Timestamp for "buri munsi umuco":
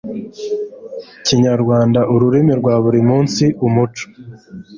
2.83-4.05